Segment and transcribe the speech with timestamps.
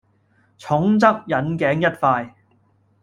[0.57, 2.33] 重則引頸一快